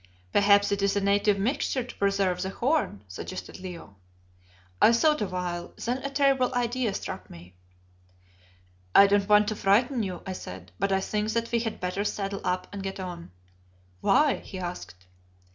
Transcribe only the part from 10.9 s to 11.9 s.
I think that we had